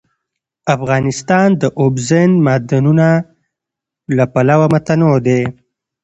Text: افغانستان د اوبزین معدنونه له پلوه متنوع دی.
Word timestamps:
افغانستان 0.75 1.47
د 1.61 1.63
اوبزین 1.81 2.31
معدنونه 2.45 3.09
له 4.17 4.25
پلوه 4.33 4.67
متنوع 4.73 5.15
دی. 5.27 5.41